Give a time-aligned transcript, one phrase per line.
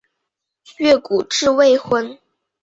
[0.77, 2.17] 越谷治未婚。